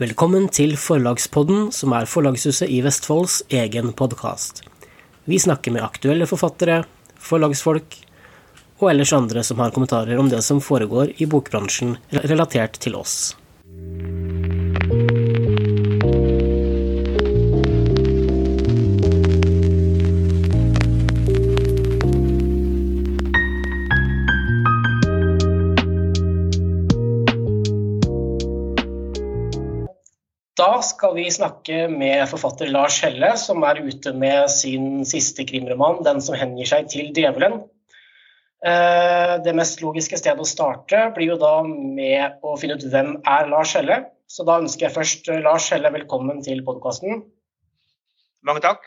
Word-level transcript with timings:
Velkommen 0.00 0.46
til 0.48 0.78
Forlagspodden, 0.80 1.66
som 1.76 1.92
er 1.92 2.06
Forlagshuset 2.08 2.70
i 2.72 2.78
Vestfolds 2.80 3.42
egen 3.52 3.90
podkast. 3.92 4.62
Vi 5.28 5.36
snakker 5.36 5.74
med 5.74 5.84
aktuelle 5.84 6.24
forfattere, 6.24 6.78
forlagsfolk 7.20 7.98
og 8.78 8.86
ellers 8.94 9.12
andre 9.12 9.42
som 9.44 9.60
har 9.60 9.74
kommentarer 9.74 10.16
om 10.16 10.30
det 10.32 10.40
som 10.46 10.62
foregår 10.64 11.12
i 11.20 11.28
bokbransjen 11.28 11.98
relatert 12.16 12.80
til 12.80 12.96
oss. 12.96 13.34
Skal 31.00 31.14
vi 31.16 31.30
snakke 31.32 31.86
med 31.88 32.26
forfatter 32.28 32.68
Lars 32.68 32.98
Helle, 33.00 33.30
som 33.40 33.62
er 33.64 33.78
ute 33.80 34.12
med 34.12 34.50
sin 34.52 35.00
siste 35.08 35.46
krimroman, 35.48 36.02
'Den 36.04 36.20
som 36.20 36.36
hengir 36.36 36.68
seg 36.68 36.90
til 36.92 37.06
djevelen'. 37.16 37.62
Eh, 38.60 39.34
det 39.40 39.54
mest 39.56 39.80
logiske 39.80 40.18
stedet 40.20 40.44
å 40.44 40.48
starte 40.48 41.06
blir 41.16 41.32
jo 41.32 41.36
da 41.40 41.62
med 41.64 42.44
å 42.44 42.52
finne 42.60 42.76
ut 42.76 42.84
hvem 42.84 43.14
er 43.24 43.48
Lars 43.48 43.72
Helle. 43.78 43.96
Så 44.28 44.44
da 44.44 44.58
ønsker 44.60 44.86
jeg 44.86 44.96
først 44.98 45.30
eh, 45.32 45.40
Lars 45.40 45.70
Helle 45.72 45.88
velkommen 45.94 46.44
til 46.44 46.60
podkasten. 46.68 47.24
Mange 48.44 48.60
takk. 48.60 48.84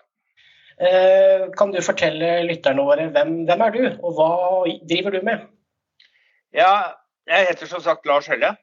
Eh, 0.78 1.50
kan 1.58 1.74
du 1.74 1.82
fortelle 1.82 2.46
lytterne 2.46 2.86
våre 2.86 3.10
hvem, 3.10 3.34
hvem 3.50 3.66
er 3.66 3.74
du, 3.74 3.82
og 4.04 4.14
hva 4.20 4.30
driver 4.86 5.18
du 5.18 5.26
med? 5.26 5.50
Ja, 6.54 6.94
jeg 7.26 7.50
heter 7.50 7.74
som 7.74 7.82
sagt 7.82 8.06
Lars 8.06 8.30
Helle. 8.30 8.54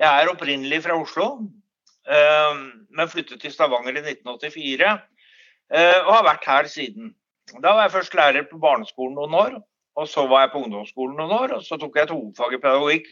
Jeg 0.00 0.08
er 0.08 0.32
opprinnelig 0.32 0.80
fra 0.88 0.96
Oslo, 0.96 1.28
men 2.06 3.10
flyttet 3.10 3.40
til 3.42 3.52
Stavanger 3.52 3.96
i 3.98 4.02
1984 4.02 4.90
eh, 5.74 6.00
og 6.04 6.12
har 6.14 6.26
vært 6.26 6.46
her 6.46 6.68
siden. 6.70 7.14
Da 7.62 7.72
var 7.74 7.86
jeg 7.86 7.94
først 7.96 8.14
lærer 8.18 8.46
på 8.50 8.58
barneskolen 8.62 9.16
noen 9.18 9.34
år, 9.38 9.56
og 9.96 10.08
så 10.10 10.26
var 10.30 10.44
jeg 10.44 10.52
på 10.52 10.62
ungdomsskolen 10.66 11.16
noen 11.18 11.34
år. 11.34 11.56
og 11.58 11.64
Så 11.66 11.78
tok 11.80 11.96
jeg 11.96 12.08
et 12.08 12.14
hovedfag 12.14 12.54
i 12.54 12.60
pedagogikk 12.62 13.10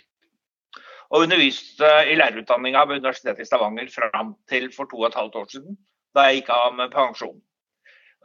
og 1.15 1.27
underviste 1.27 1.91
i 2.11 2.17
lærerutdanninga 2.19 2.85
ved 2.89 3.03
Universitetet 3.03 3.45
i 3.45 3.49
Stavanger 3.49 3.91
fram 3.93 4.35
til 4.51 4.71
for 4.75 4.91
to 4.91 5.03
og 5.03 5.11
et 5.11 5.19
halvt 5.19 5.37
år 5.43 5.51
siden, 5.53 5.77
da 6.15 6.29
jeg 6.29 6.41
gikk 6.41 6.55
av 6.55 6.75
med 6.79 6.95
pensjon. 6.95 7.37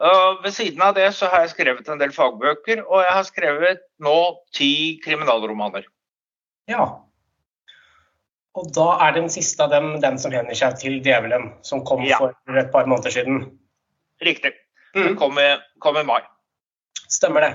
Og 0.00 0.40
ved 0.44 0.54
siden 0.56 0.80
av 0.82 0.94
det 0.96 1.10
så 1.14 1.28
har 1.28 1.44
jeg 1.44 1.52
skrevet 1.52 1.88
en 1.92 2.00
del 2.00 2.12
fagbøker, 2.16 2.82
og 2.86 3.02
jeg 3.04 3.12
har 3.12 3.26
skrevet 3.28 3.82
nå 4.00 4.16
ti 4.56 4.72
kriminalromaner. 5.04 5.84
Ja, 6.70 6.86
og 8.58 8.70
da 8.74 8.86
er 9.06 9.14
den 9.14 9.28
siste 9.30 9.62
av 9.62 9.70
dem 9.70 9.92
den 10.02 10.18
som 10.18 10.34
hender 10.34 10.56
seg 10.58 10.78
til 10.80 10.98
djevelen, 11.04 11.52
som 11.66 11.84
kom 11.86 12.02
ja. 12.06 12.18
for 12.18 12.58
et 12.58 12.72
par 12.72 12.88
måneder 12.90 13.14
siden. 13.14 13.44
Riktig. 14.24 14.52
Mm. 14.96 15.04
Den 15.04 15.18
kom 15.20 15.38
i, 15.38 15.50
kom 15.82 15.98
i, 16.00 16.06
mai. 16.06 16.20
Stemmer 17.06 17.46
det. 17.46 17.52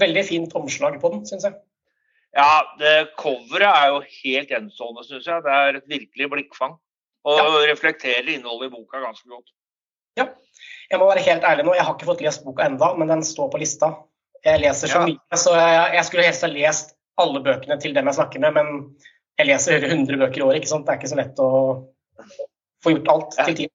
Veldig 0.00 0.24
fint 0.28 0.56
omslag 0.58 0.98
på 1.00 1.12
den, 1.14 1.24
syns 1.28 1.46
jeg. 1.48 1.56
Ja, 2.36 2.60
det 2.76 3.14
coveret 3.16 3.70
er 3.70 3.94
jo 3.94 4.02
helt 4.04 4.52
enestående, 4.52 5.06
syns 5.08 5.28
jeg. 5.28 5.44
Det 5.46 5.54
er 5.56 5.78
et 5.78 5.88
virkelig 5.88 6.28
blikkfang. 6.34 6.76
Og 7.26 7.40
ja. 7.40 7.46
reflekterer 7.72 8.28
innholdet 8.34 8.68
i 8.68 8.74
boka 8.76 9.00
ganske 9.02 9.26
godt. 9.30 9.48
Ja. 10.20 10.28
Jeg 10.90 11.00
må 11.00 11.08
være 11.08 11.24
helt 11.26 11.44
ærlig 11.48 11.64
nå, 11.66 11.74
jeg 11.74 11.84
har 11.84 11.96
ikke 11.96 12.08
fått 12.12 12.22
lest 12.24 12.44
boka 12.44 12.68
enda, 12.68 12.92
men 13.00 13.10
den 13.10 13.24
står 13.26 13.48
på 13.52 13.60
lista. 13.60 13.94
Jeg 14.44 14.60
leser 14.62 14.92
så 14.92 15.00
ja. 15.00 15.08
mye, 15.08 15.38
så 15.40 15.56
jeg, 15.56 15.96
jeg 15.96 16.06
skulle 16.06 16.26
helst 16.28 16.44
ha 16.44 16.50
lest 16.52 16.92
alle 17.18 17.40
bøkene 17.42 17.80
til 17.82 17.96
dem 17.96 18.06
jeg 18.06 18.18
snakker 18.20 18.42
med, 18.44 18.54
men 18.54 18.68
jeg 19.36 19.48
leser 19.50 19.84
100 19.84 20.20
bøker 20.20 20.40
i 20.40 20.44
året. 20.46 20.60
ikke 20.60 20.72
sant? 20.72 20.86
Det 20.86 20.94
er 20.94 21.00
ikke 21.00 21.12
så 21.12 21.18
lett 21.20 21.42
å 21.42 21.50
få 22.84 22.92
gjort 22.94 23.10
alt 23.12 23.36
til 23.40 23.58
tid. 23.62 23.72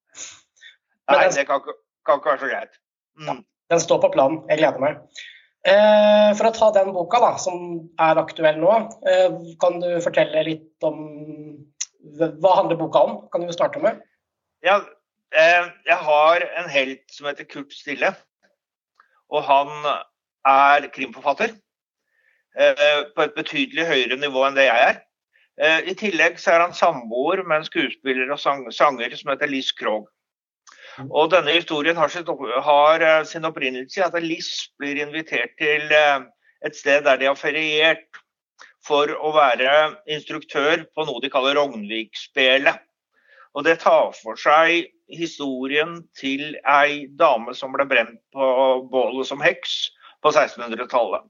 Nei, 1.12 1.26
det 1.36 1.46
kan, 1.50 1.62
kan, 2.08 2.22
ikke 2.22 2.32
være 2.32 2.42
så 2.42 2.50
greit. 2.52 2.80
Mm. 3.20 3.28
Ja, 3.28 3.36
den 3.74 3.84
står 3.84 4.02
på 4.06 4.12
planen. 4.16 4.42
Jeg 4.50 4.62
gleder 4.62 4.84
meg. 4.84 5.02
Eh, 5.68 6.30
for 6.40 6.50
å 6.50 6.54
ta 6.56 6.72
den 6.80 6.90
boka 6.96 7.20
da, 7.22 7.36
som 7.42 7.60
er 8.02 8.22
aktuell 8.22 8.58
nå, 8.62 8.78
eh, 9.12 9.36
kan 9.62 9.78
du 9.84 9.92
fortelle 10.02 10.48
litt 10.48 10.88
om 10.88 11.04
Hva 12.02 12.56
handler 12.58 12.80
boka 12.80 12.98
om? 13.06 13.12
Kan 13.30 13.44
du 13.46 13.52
starte 13.54 13.78
med? 13.84 14.00
Ja, 14.66 14.80
eh, 15.38 15.68
jeg 15.86 15.98
har 16.02 16.46
en 16.58 16.70
helt 16.74 17.04
som 17.14 17.28
heter 17.30 17.46
Kurt 17.46 17.76
Stille. 17.78 18.10
Og 19.30 19.46
han 19.46 19.70
er 20.50 20.90
krimforfatter. 20.96 21.54
Eh, 22.58 22.98
på 23.16 23.24
et 23.24 23.38
betydelig 23.38 23.86
høyere 23.88 24.18
nivå 24.20 24.42
enn 24.48 24.58
det 24.58 24.66
jeg 24.66 24.88
er. 24.90 24.98
Eh, 25.62 25.92
I 25.92 25.94
tillegg 25.98 26.40
så 26.42 26.56
er 26.56 26.64
han 26.64 26.74
samboer 26.74 27.44
med 27.46 27.62
en 27.62 27.68
skuespiller 27.68 28.32
og 28.34 28.42
sanger 28.42 29.16
som 29.18 29.30
heter 29.30 29.52
Liss 29.52 29.70
Krogh. 29.78 30.10
Og 31.08 31.30
denne 31.32 31.54
historien 31.54 31.98
har, 31.98 32.10
sitt, 32.12 32.28
har 32.66 33.06
eh, 33.06 33.24
sin 33.30 33.46
opprinnelse 33.48 34.02
i 34.02 34.06
at 34.06 34.18
Liss 34.24 34.72
blir 34.82 35.00
invitert 35.04 35.54
til 35.62 35.94
eh, 35.94 36.26
et 36.66 36.78
sted 36.78 37.06
der 37.06 37.22
de 37.22 37.30
har 37.30 37.38
feriert 37.40 38.22
for 38.86 39.14
å 39.14 39.34
være 39.36 39.74
instruktør 40.10 40.88
på 40.96 41.06
noe 41.06 41.22
de 41.22 41.30
kaller 41.30 41.60
Rognvik-spelet. 41.60 42.82
Og 43.54 43.68
det 43.68 43.82
tar 43.84 44.16
for 44.18 44.40
seg 44.40 44.90
historien 45.12 46.00
til 46.18 46.56
ei 46.66 47.06
dame 47.20 47.54
som 47.54 47.76
ble 47.76 47.86
brent 47.86 48.18
på 48.34 48.48
bålet 48.90 49.30
som 49.30 49.44
heks 49.44 49.92
på 50.24 50.32
1600-tallet. 50.32 51.28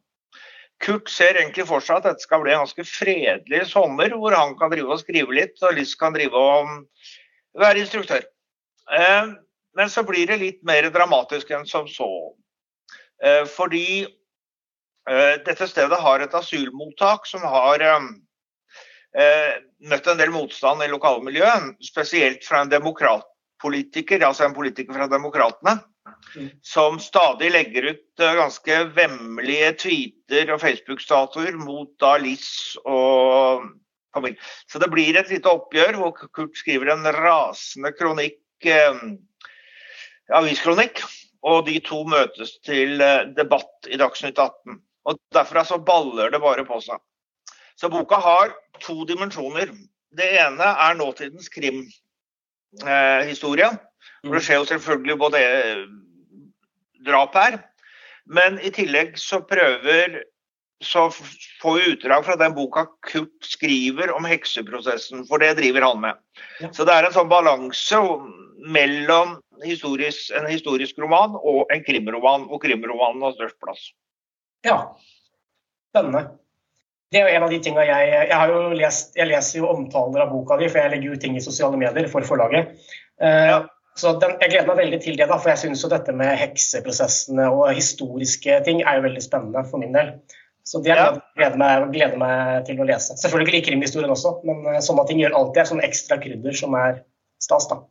Kurt 0.81 1.09
ser 1.13 1.37
egentlig 1.37 1.67
for 1.69 1.83
seg 1.83 1.99
at 1.99 2.07
dette 2.09 2.25
skal 2.25 2.41
bli 2.41 2.53
en 2.55 2.63
ganske 2.63 2.85
fredelig 2.87 3.65
sommer, 3.69 4.13
hvor 4.17 4.33
han 4.33 4.55
kan 4.57 4.71
drive 4.73 4.95
og 4.95 5.01
skrive 5.03 5.35
litt, 5.37 5.59
og 5.61 5.75
Liss 5.77 5.93
kan 5.99 6.15
drive 6.15 6.37
og 6.37 6.71
være 7.61 7.83
instruktør. 7.83 8.25
Eh, 8.97 9.33
men 9.77 9.91
så 9.93 10.03
blir 10.07 10.27
det 10.27 10.39
litt 10.41 10.63
mer 10.67 10.89
dramatisk 10.93 11.53
enn 11.53 11.67
som 11.69 11.85
så. 11.89 12.09
Eh, 13.23 13.43
fordi 13.49 14.03
eh, 14.03 15.35
dette 15.45 15.69
stedet 15.69 16.01
har 16.01 16.25
et 16.25 16.37
asylmottak 16.37 17.29
som 17.29 17.45
har 17.45 17.85
møtt 19.11 20.05
en 20.07 20.19
del 20.21 20.29
motstand 20.31 20.85
i 20.85 20.87
lokalmiljøet, 20.87 21.73
spesielt 21.83 22.45
fra 22.47 22.61
en 22.63 22.69
demokratpolitiker, 22.71 24.23
altså 24.23 24.45
en 24.45 24.55
politiker 24.55 24.95
fra 24.95 25.09
Demokratene 25.11 25.73
som 26.61 26.99
stadig 26.99 27.51
legger 27.51 27.91
ut 27.91 28.23
eh, 28.23 28.35
ganske 28.39 28.79
vemmelige 28.95 29.71
tweeter 29.85 30.55
og 30.55 30.63
Facebook-statuer 30.63 31.57
mot 31.59 31.91
da 32.01 32.15
Liss 32.21 32.77
og 32.85 33.67
familie. 34.15 34.39
Så 34.71 34.79
det 34.79 34.91
blir 34.91 35.17
et 35.17 35.29
lite 35.31 35.49
oppgjør 35.51 35.93
hvor 35.99 36.11
Kurt 36.35 36.57
skriver 36.59 36.93
en 36.93 37.07
rasende 37.15 37.91
kronikk, 37.97 38.41
eh, 38.65 39.01
aviskronikk, 40.37 41.01
og 41.41 41.65
de 41.67 41.79
to 41.83 42.03
møtes 42.09 42.59
til 42.65 43.01
eh, 43.01 43.27
debatt 43.37 43.87
i 43.89 43.97
Dagsnytt 43.99 44.39
18. 44.39 44.81
Og 45.09 45.13
Derfra 45.33 45.63
så 45.65 45.77
baller 45.81 46.31
det 46.31 46.41
bare 46.43 46.65
på 46.67 46.81
seg. 46.83 46.97
Så 47.79 47.89
boka 47.89 48.15
har 48.21 48.47
to 48.83 49.05
dimensjoner. 49.09 49.67
Det 50.13 50.29
ene 50.43 50.67
er 50.85 50.93
nåtidens 50.99 51.49
krimhistorie. 51.49 53.69
Eh, 53.71 53.77
for 54.21 54.37
det 54.37 54.43
skjer 54.45 54.61
jo 54.61 54.69
selvfølgelig 54.69 55.17
både 55.17 55.39
drap 57.05 57.35
her. 57.37 57.59
Men 58.31 58.59
i 58.61 58.71
tillegg 58.73 59.17
så 59.19 59.41
prøver 59.47 60.21
så 60.81 61.11
får 61.61 61.75
vi 61.77 61.91
utdrag 61.91 62.25
fra 62.25 62.35
den 62.35 62.53
boka 62.57 62.85
Kurt 63.05 63.45
skriver 63.45 64.11
om 64.15 64.25
hekseprosessen, 64.25 65.25
for 65.29 65.41
det 65.41 65.53
driver 65.59 65.85
han 65.85 66.01
med. 66.01 66.21
Ja. 66.59 66.71
Så 66.73 66.85
det 66.87 66.95
er 66.95 67.05
en 67.05 67.13
sånn 67.13 67.29
balanse 67.29 67.99
mellom 68.73 69.37
historisk, 69.65 70.31
en 70.37 70.49
historisk 70.49 70.97
roman 71.01 71.37
og 71.37 71.69
en 71.73 71.83
krimroman, 71.85 72.47
hvor 72.49 72.61
krimromanen 72.63 73.21
har 73.27 73.35
størst 73.37 73.59
plass. 73.61 73.91
Ja, 74.65 74.77
spennende. 75.93 76.31
Det 77.11 77.19
er 77.19 77.27
jo 77.27 77.35
en 77.35 77.45
av 77.45 77.51
de 77.51 77.59
tingene 77.59 77.83
jeg 77.83 78.11
Jeg 78.29 78.37
har 78.39 78.49
jo 78.49 78.59
lest, 78.77 79.15
jeg 79.19 79.27
leser 79.27 79.59
jo 79.59 79.69
omtaler 79.69 80.23
av 80.23 80.31
boka 80.31 80.57
di, 80.57 80.69
for 80.71 80.79
jeg 80.79 80.93
legger 80.95 81.13
ut 81.13 81.21
ting 81.21 81.37
i 81.37 81.43
sosiale 81.43 81.77
medier 81.77 82.07
for 82.09 82.25
forlaget. 82.25 82.73
Uh, 83.21 83.47
ja. 83.51 83.61
Så 83.99 84.13
den, 84.21 84.37
Jeg 84.39 84.53
gleder 84.53 84.67
meg 84.69 84.79
veldig 84.79 84.99
til 85.03 85.17
det, 85.19 85.27
da, 85.27 85.37
for 85.37 85.51
jeg 85.51 85.59
syns 85.65 85.83
dette 85.91 86.13
med 86.15 86.37
hekseprosessene 86.39 87.49
og 87.51 87.73
historiske 87.75 88.61
ting 88.65 88.83
er 88.85 88.99
jo 88.99 89.07
veldig 89.07 89.23
spennende 89.23 89.63
for 89.67 89.83
min 89.83 89.95
del. 89.95 90.13
Så 90.63 90.79
det 90.85 90.93
ja. 90.93 91.09
gleder, 91.35 91.57
meg, 91.59 91.87
gleder 91.91 92.19
meg 92.21 92.67
til 92.67 92.79
å 92.79 92.87
lese. 92.87 93.17
Selvfølgelig 93.19 93.63
krimhistorien 93.65 94.13
også, 94.13 94.37
men 94.47 94.61
eh, 94.69 94.81
sånne 94.85 95.07
ting 95.09 95.19
gjør 95.23 95.35
alltid 95.39 95.63
et 95.63 95.71
sånn 95.71 95.83
ekstra 95.83 96.19
krydder 96.21 96.55
som 96.57 96.77
er 96.77 97.01
stas. 97.41 97.67
da. 97.71 97.81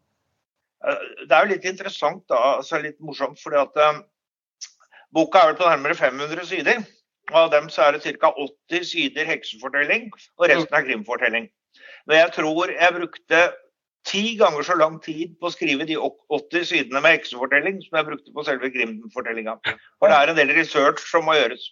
Eh, 0.86 1.02
det 1.26 1.36
er 1.36 1.44
jo 1.44 1.52
litt 1.52 1.68
interessant, 1.68 2.22
da, 2.30 2.38
altså 2.60 2.80
litt 2.80 2.98
morsomt, 3.04 3.40
fordi 3.42 3.58
at 3.60 3.80
um, 3.90 4.00
boka 5.16 5.42
er 5.42 5.50
vel 5.50 5.58
på 5.60 5.68
nærmere 5.68 5.98
500 5.98 6.46
sider. 6.48 6.84
Og 7.30 7.40
av 7.44 7.50
dem 7.52 7.68
så 7.70 7.86
er 7.86 7.98
det 7.98 8.14
ca. 8.22 8.30
80 8.32 8.86
sider 8.86 9.28
heksefortelling, 9.28 10.08
og 10.38 10.48
resten 10.50 10.78
er 10.78 10.86
krimfortelling. 10.86 11.50
Men 12.08 12.22
jeg 12.22 12.32
tror 12.38 12.72
jeg 12.72 12.96
brukte 12.96 13.42
ti 14.08 14.36
ganger 14.40 14.64
så 14.66 14.76
lang 14.78 14.96
tid 15.04 15.36
på 15.40 15.48
å 15.48 15.52
skrive 15.54 15.86
de 15.88 15.98
80 16.00 16.66
sidene 16.70 17.02
med 17.02 17.18
heksefortelling 17.18 17.82
som 17.84 18.00
jeg 18.00 18.08
brukte 18.08 18.34
på 18.34 18.46
selve 18.46 18.72
Grimden-fortellinga. 18.72 19.58
For 20.00 20.10
det 20.10 20.16
er 20.16 20.32
en 20.32 20.40
del 20.40 20.54
research 20.56 21.04
som 21.10 21.26
må 21.28 21.36
gjøres. 21.36 21.70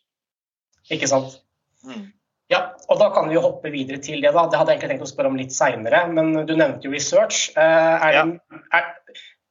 Ikke 0.92 1.08
sant. 1.10 1.40
Mm. 1.86 2.08
Ja, 2.48 2.62
og 2.88 3.00
da 3.00 3.10
kan 3.12 3.28
vi 3.28 3.36
jo 3.36 3.44
hoppe 3.44 3.70
videre 3.72 4.00
til 4.00 4.22
det. 4.24 4.32
da. 4.32 4.46
Det 4.48 4.56
hadde 4.56 4.72
jeg 4.72 4.78
egentlig 4.78 4.94
tenkt 4.94 5.08
å 5.08 5.10
spørre 5.10 5.32
om 5.32 5.36
litt 5.36 5.52
seinere, 5.52 6.06
men 6.12 6.32
du 6.48 6.54
nevnte 6.56 6.88
jo 6.88 6.94
research. 6.94 7.50
Eh, 7.60 8.06
er 8.08 8.16
det, 8.16 8.62
er, 8.76 8.86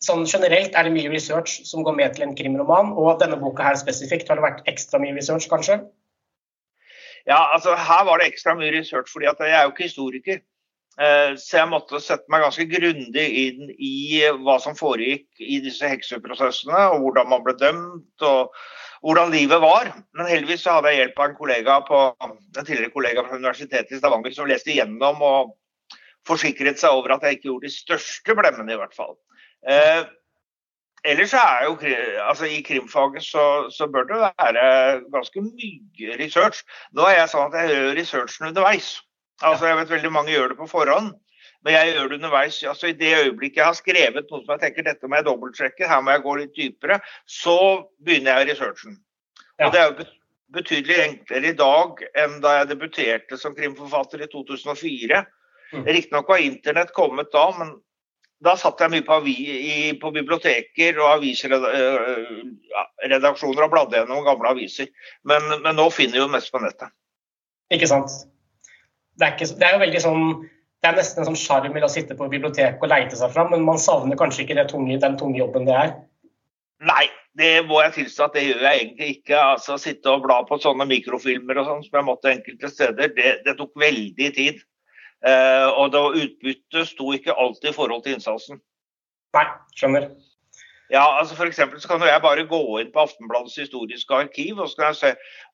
sånn 0.02 0.26
generelt 0.26 0.74
er 0.74 0.88
det 0.88 0.96
mye 0.96 1.12
research 1.14 1.60
som 1.70 1.86
går 1.86 1.98
med 1.98 2.16
til 2.16 2.26
en 2.26 2.34
krimroman, 2.38 2.90
og 2.98 3.22
denne 3.22 3.38
boka 3.42 3.66
her 3.68 3.78
spesifikt, 3.78 4.30
har 4.30 4.42
det 4.42 4.48
vært 4.48 4.70
ekstra 4.72 5.02
mye 5.02 5.14
research, 5.18 5.46
kanskje? 5.52 5.78
Ja, 7.30 7.38
altså 7.54 7.76
her 7.76 8.06
var 8.08 8.22
det 8.22 8.32
ekstra 8.32 8.56
mye 8.58 8.74
research, 8.74 9.12
fordi 9.14 9.30
at 9.30 9.46
jeg 9.46 9.54
er 9.54 9.68
jo 9.68 9.76
ikke 9.76 9.90
historiker. 9.90 10.42
Eh, 10.98 11.36
så 11.38 11.60
jeg 11.60 11.70
måtte 11.70 12.00
sette 12.02 12.26
meg 12.34 12.42
ganske 12.42 12.66
grundig 12.72 13.26
inn 13.44 13.70
i 13.78 14.24
hva 14.42 14.58
som 14.62 14.78
foregikk 14.78 15.44
i 15.46 15.60
disse 15.62 15.86
hekseprosessene, 15.86 16.88
og 16.94 17.04
hvordan 17.04 17.30
man 17.30 17.46
ble 17.46 17.54
dømt, 17.60 18.26
og 18.26 18.56
hvordan 19.06 19.32
livet 19.36 19.62
var. 19.62 19.92
Men 20.18 20.32
heldigvis 20.32 20.66
så 20.66 20.80
hadde 20.80 20.94
jeg 20.94 21.04
hjelp 21.04 21.22
av 21.22 21.30
en 21.30 21.38
kollega 21.38 21.78
på, 21.86 22.02
en 22.26 22.36
tidligere 22.64 22.94
kollega 22.96 23.26
fra 23.28 23.38
Universitetet 23.38 23.94
i 23.94 24.02
Stavanger 24.02 24.34
som 24.34 24.50
leste 24.50 24.74
igjennom 24.74 25.22
og 25.22 25.56
forsikret 26.28 26.82
seg 26.82 26.98
over 26.98 27.14
at 27.16 27.24
jeg 27.24 27.38
ikke 27.38 27.52
gjorde 27.52 27.70
de 27.70 27.78
største 27.78 28.36
blemmene, 28.36 28.74
i 28.74 28.80
hvert 28.82 28.98
fall. 28.98 29.14
Eh, 29.70 30.02
ellers 31.08 31.34
er 31.38 31.68
jo 31.68 31.78
altså 32.26 32.50
I 32.50 32.64
krimfaget 32.66 33.24
så, 33.24 33.68
så, 33.70 33.86
bør 33.88 34.10
det 34.10 34.22
være 34.26 34.66
ganske 35.14 35.46
mye 35.46 36.18
research. 36.18 36.66
Nå 36.98 37.06
er 37.06 37.22
jeg 37.22 37.36
sånn 37.36 37.52
at 37.52 37.62
jeg 37.62 37.76
gjør 37.76 38.00
researchen 38.02 38.50
underveis. 38.50 38.96
Altså, 39.46 39.68
jeg 39.70 39.78
vet 39.78 39.92
veldig 39.94 40.10
mange 40.14 40.32
gjør 40.34 40.48
det 40.54 40.58
på 40.58 40.68
forhånd, 40.72 41.10
men 41.66 41.76
jeg 41.76 41.94
gjør 41.94 42.08
det 42.10 42.18
underveis. 42.18 42.64
Altså, 42.64 42.86
I 42.90 42.98
det 42.98 43.18
øyeblikket 43.24 43.60
jeg 43.62 43.70
har 43.70 43.78
skrevet 43.78 44.32
noe 44.32 44.42
som 44.44 44.54
jeg 44.56 44.64
tenker 44.64 44.88
dette 44.88 45.08
må 45.08 45.14
jeg 45.20 45.28
dobbeltsjekke, 45.28 45.90
her 45.90 46.02
må 46.02 46.10
jeg 46.16 46.26
gå 46.26 46.34
litt 46.42 46.56
dypere, 46.58 46.96
så 47.30 47.58
begynner 48.06 48.32
jeg 48.40 48.48
researchen. 48.52 48.94
Og 49.62 49.68
Det 49.74 49.80
er 49.82 49.88
jo 49.90 49.96
betydelig 50.58 50.98
enklere 51.04 51.48
i 51.52 51.60
dag 51.60 51.90
enn 52.18 52.34
da 52.44 52.50
jeg 52.60 52.72
debuterte 52.72 53.36
som 53.38 53.58
krimforfatter 53.58 54.20
i 54.24 54.32
2004. 54.32 55.18
Mm. 55.74 55.84
Riktignok 55.86 56.28
var 56.32 56.40
internett 56.42 56.92
kommet 56.96 57.30
da, 57.34 57.46
men 57.58 57.70
da 58.46 58.52
satt 58.58 58.82
jeg 58.82 58.92
mye 58.94 59.06
på, 59.06 59.16
i, 59.28 60.00
på 60.02 60.08
biblioteker 60.14 61.00
og 61.02 61.08
avisredaksjoner 61.18 63.64
og 63.66 63.72
bladde 63.74 63.98
gjennom 63.98 64.26
gamle 64.26 64.50
aviser. 64.54 64.88
Men, 65.28 65.42
men 65.66 65.76
nå 65.76 65.86
finner 65.94 66.16
jeg 66.20 66.26
jo 66.26 66.36
mest 66.38 66.52
på 66.54 66.60
nettet. 66.64 66.90
Ikke 67.74 67.90
sant 67.90 68.10
det 69.18 69.26
er, 69.26 69.34
ikke, 69.36 69.50
det 69.58 69.68
er 69.68 69.76
jo 69.76 69.84
veldig 69.86 70.04
sånn 70.04 70.24
det 70.78 70.92
er 70.92 70.98
nesten 71.00 71.24
en 71.24 71.32
sånn 71.32 71.40
sjarm 71.42 71.78
i 71.78 71.82
å 71.82 71.90
sitte 71.90 72.16
på 72.18 72.28
biblioteket 72.30 72.84
og 72.86 72.92
leite 72.92 73.18
seg 73.18 73.32
fram, 73.34 73.50
men 73.50 73.66
man 73.66 73.80
savner 73.82 74.20
kanskje 74.20 74.44
ikke 74.44 74.68
tunge, 74.70 75.00
den 75.02 75.18
tunge 75.18 75.40
jobben 75.40 75.66
det 75.66 75.74
er? 75.74 75.96
Nei, 76.86 77.08
det 77.38 77.66
må 77.66 77.80
jeg 77.82 77.96
tilstå 77.96 78.28
at 78.28 78.38
det 78.38 78.44
gjør 78.46 78.64
jeg 78.68 78.82
egentlig 78.84 79.08
ikke. 79.16 79.38
Altså 79.40 79.80
Sitte 79.82 80.14
og 80.14 80.24
bla 80.28 80.44
på 80.46 80.60
sånne 80.62 80.86
mikrofilmer 80.90 81.58
og 81.58 81.70
sånn 81.70 81.84
som 81.88 81.98
jeg 81.98 82.08
måtte 82.08 82.32
enkelte 82.32 82.70
steder, 82.70 83.14
det, 83.18 83.32
det 83.48 83.58
tok 83.58 83.74
veldig 83.82 84.30
tid. 84.38 84.62
Eh, 85.26 85.68
og 85.82 85.98
utbyttet 85.98 86.92
sto 86.92 87.10
ikke 87.18 87.34
alltid 87.34 87.72
i 87.72 87.78
forhold 87.78 88.06
til 88.06 88.18
innsatsen. 88.18 88.62
Nei, 89.34 89.46
skjønner. 89.78 90.12
Ja, 90.92 91.04
altså 91.20 91.36
for 91.36 91.52
så 91.52 91.88
kan 91.90 92.04
jeg 92.08 92.24
bare 92.24 92.46
gå 92.48 92.62
inn 92.80 92.92
på 92.94 93.02
Aftenbladets 93.04 93.58
historiske 93.60 94.16
arkiv 94.16 94.62
og 94.64 94.70
så 94.72 94.80
kan 94.80 94.94
jeg 94.94 95.00
se 95.02 95.10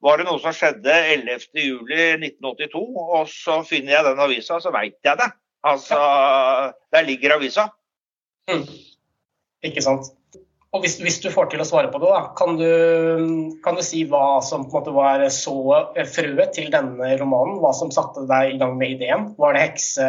var 0.06 0.19
det 0.19 0.27
noe 0.27 0.41
som 0.44 0.53
skjedde 0.53 0.97
11.07.1982, 1.15 2.81
og 3.18 3.31
så 3.31 3.62
finner 3.65 3.95
jeg 3.95 4.06
den 4.09 4.21
avisa, 4.21 4.59
så 4.62 4.74
veit 4.75 5.00
jeg 5.06 5.18
det. 5.21 5.30
Altså, 5.63 5.97
Der 6.91 7.07
ligger 7.07 7.38
avisa. 7.38 7.69
Mm. 8.51 8.68
Ikke 9.63 9.81
sant. 9.81 10.12
Og 10.74 10.81
hvis, 10.81 10.97
hvis, 11.06 11.19
du 11.21 11.30
får 11.30 11.51
til 11.51 11.62
å 11.62 11.68
svare 11.69 11.89
på 11.94 12.00
det, 12.01 12.09
da, 12.09 12.21
kan 12.38 12.57
du, 12.57 12.69
kan 13.63 13.77
du 13.77 13.83
si 13.86 14.03
hva 14.09 14.41
som 14.41 14.65
på 14.65 14.74
en 14.74 14.79
måte 14.81 14.94
var 14.95 15.25
så 15.33 15.53
frøet 16.15 16.56
til 16.57 16.71
denne 16.74 17.12
romanen? 17.21 17.59
Hva 17.62 17.75
som 17.77 17.94
satte 17.94 18.25
deg 18.29 18.56
i 18.56 18.57
gang 18.62 18.74
med 18.79 18.95
ideen? 18.95 19.27
Var 19.38 19.53
det, 19.53 19.68
hekse, 19.68 20.07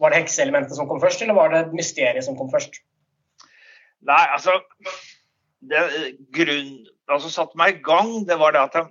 var 0.00 0.12
det 0.12 0.22
hekseelementet 0.22 0.78
som 0.78 0.88
kom 0.88 1.02
først, 1.04 1.20
eller 1.22 1.36
var 1.36 1.52
det 1.52 1.66
mysteriet 1.76 2.24
som 2.24 2.38
kom 2.40 2.48
først? 2.52 2.80
Nei, 4.08 4.22
altså 4.32 4.56
det 5.70 5.80
grunn, 6.32 6.70
altså 7.10 7.30
satte 7.32 7.58
meg 7.60 7.76
i 7.76 7.82
gang, 7.84 8.14
det 8.28 8.38
var 8.40 8.54
det 8.56 8.62
at 8.62 8.78
jeg, 8.78 8.86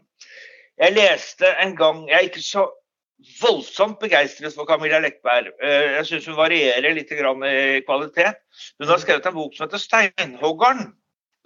jeg 0.79 0.95
leste 0.95 1.50
en 1.63 1.73
gang 1.77 2.03
Jeg 2.07 2.17
er 2.17 2.27
ikke 2.27 2.44
så 2.45 2.67
voldsomt 3.41 4.00
begeistret 4.00 4.53
for 4.56 4.67
Camilla 4.69 5.01
Lekberg. 5.03 5.50
Eh, 5.59 5.95
jeg 5.97 6.06
syns 6.07 6.27
hun 6.29 6.38
varierer 6.38 6.94
litt 6.95 7.09
i 7.11 7.17
kvalitet. 7.19 8.39
Hun 8.79 8.88
har 8.88 9.01
skrevet 9.01 9.25
en 9.27 9.35
bok 9.35 9.57
som 9.57 9.65
heter 9.65 9.81
'Steinhoggeren', 9.81 10.94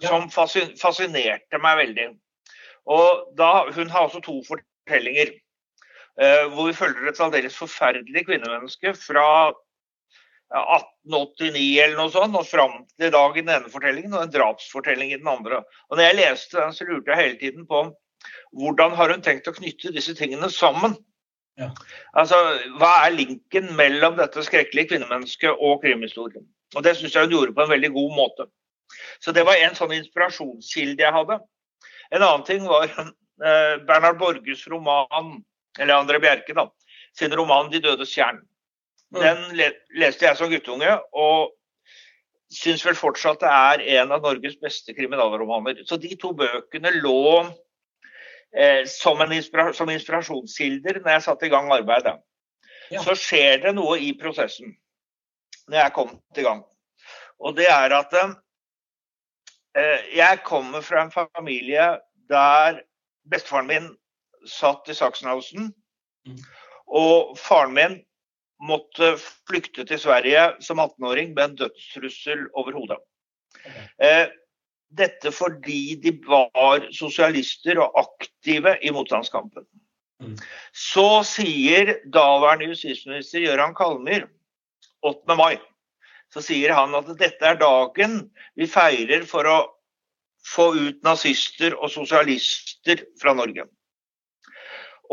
som 0.04 0.28
fascinerte 0.30 1.58
meg 1.58 1.80
veldig. 1.80 2.06
Og 2.86 3.34
da, 3.38 3.64
Hun 3.74 3.90
har 3.90 4.06
også 4.06 4.20
to 4.22 4.42
fortellinger 4.46 5.32
eh, 6.20 6.44
hvor 6.52 6.68
vi 6.68 6.78
følger 6.78 7.08
et 7.08 7.20
aldeles 7.20 7.56
forferdelig 7.56 8.26
kvinnemenneske 8.26 8.94
fra 8.94 9.54
1889 10.54 11.82
eller 11.82 11.96
noe 11.98 12.12
sånt, 12.14 12.36
og 12.38 12.46
fram 12.46 12.76
til 13.00 13.12
dag 13.14 13.36
i 13.36 13.42
den 13.42 13.52
ene 13.56 13.72
fortellingen 13.72 14.14
og 14.14 14.26
en 14.26 14.34
drapsfortelling 14.34 15.12
i 15.12 15.18
den 15.18 15.30
andre. 15.30 15.62
Og 15.90 15.98
når 15.98 16.08
jeg 16.08 16.18
leste 16.20 16.60
den, 16.60 16.76
så 16.76 16.86
lurte 16.88 17.10
jeg 17.12 17.22
hele 17.22 17.38
tiden 17.40 17.66
på 17.70 17.86
hvordan 18.56 18.94
har 18.96 19.12
hun 19.12 19.24
tenkt 19.24 19.50
å 19.50 19.56
knytte 19.56 19.92
disse 19.92 20.14
tingene 20.16 20.48
sammen? 20.52 20.94
Ja. 21.60 21.70
Altså, 22.18 22.38
Hva 22.80 22.92
er 23.04 23.14
linken 23.14 23.72
mellom 23.78 24.16
dette 24.18 24.42
skrekkelige 24.46 24.94
kvinnemennesket 24.94 25.58
og 25.58 25.82
krimhistorien? 25.82 26.46
Og 26.74 26.82
Det 26.82 26.96
syns 26.96 27.14
jeg 27.14 27.26
hun 27.26 27.34
gjorde 27.36 27.54
på 27.54 27.66
en 27.66 27.74
veldig 27.74 27.92
god 27.94 28.14
måte. 28.14 28.48
Så 29.22 29.32
det 29.32 29.44
var 29.46 29.58
en 29.58 29.76
sånn 29.76 29.94
inspirasjonskilde 29.96 31.02
jeg 31.02 31.14
hadde. 31.14 31.38
En 32.14 32.22
annen 32.22 32.46
ting 32.46 32.66
var 32.68 32.88
eh, 32.94 33.76
Bernhard 33.86 34.18
Borges 34.18 34.66
roman, 34.70 35.38
eller 35.78 35.94
André 35.98 36.20
Bjerke, 36.22 36.54
da, 36.54 36.68
sin 37.18 37.34
roman 37.34 37.70
'De 37.70 37.80
dødes 37.82 38.12
kjern'. 38.14 38.42
Mm. 39.14 39.20
Den 39.22 39.74
leste 40.00 40.26
jeg 40.26 40.38
som 40.38 40.50
guttunge, 40.50 40.90
og 41.14 41.52
syns 42.54 42.84
vel 42.86 42.96
fortsatt 42.98 43.42
det 43.42 43.50
er 43.50 43.84
en 43.98 44.14
av 44.14 44.22
Norges 44.24 44.56
beste 44.60 44.94
kriminalromaner. 44.94 45.82
Så 45.88 45.98
de 46.00 46.14
to 46.20 46.32
bøkene 46.36 46.92
lå 46.98 47.44
eh, 48.56 48.84
som, 48.90 49.22
inspira 49.26 49.72
som, 49.76 49.90
inspirasjonskilder 49.90 51.00
når 51.02 51.16
jeg 51.16 51.26
satte 51.26 51.48
i 51.48 51.52
gang 51.52 51.72
arbeidet. 51.74 52.16
Ja. 52.92 53.02
Så 53.02 53.16
skjer 53.18 53.62
det 53.64 53.74
noe 53.76 53.98
i 54.02 54.12
prosessen 54.18 54.74
når 55.70 55.80
jeg 55.80 55.94
kom 55.96 56.16
til 56.36 56.46
gang. 56.46 56.64
Og 57.40 57.56
det 57.56 57.68
er 57.72 57.94
at 57.96 58.12
eh, 58.20 60.10
jeg 60.14 60.42
kommer 60.46 60.84
fra 60.84 61.06
en 61.06 61.14
familie 61.14 61.94
der 62.30 62.82
bestefaren 63.30 63.70
min 63.70 63.88
satt 64.48 64.88
i 64.92 64.96
Sachsenhausen. 64.96 65.72
Mm. 66.28 66.42
Og 66.86 67.38
faren 67.40 67.72
min 67.76 67.96
måtte 68.64 69.14
flykte 69.48 69.84
til 69.88 70.00
Sverige 70.00 70.46
som 70.64 70.80
18-åring 70.82 71.34
med 71.34 71.44
en 71.44 71.58
dødstrussel 71.64 72.46
over 72.54 72.76
hodet. 72.78 72.98
Eh, 74.02 74.26
dette 74.94 75.32
fordi 75.34 75.96
de 76.02 76.14
var 76.26 76.86
sosialister 76.94 77.80
og 77.82 77.98
aktive 78.04 78.76
i 78.82 78.92
motstandskampen. 78.94 79.66
Mm. 80.22 80.36
Så 80.70 81.24
sier 81.26 81.96
daværende 82.14 82.70
justisminister 82.72 83.42
Gøran 83.44 83.74
Kalmyr 83.76 84.28
8. 85.04 85.36
mai 85.36 85.58
så 86.34 86.42
sier 86.42 86.74
han 86.74 86.94
at 86.98 87.12
dette 87.18 87.46
er 87.46 87.60
dagen 87.60 88.18
vi 88.58 88.66
feirer 88.70 89.22
for 89.28 89.46
å 89.46 89.58
få 90.44 90.72
ut 90.74 91.04
nazister 91.06 91.76
og 91.78 91.92
sosialister 91.94 93.04
fra 93.20 93.36
Norge. 93.38 93.68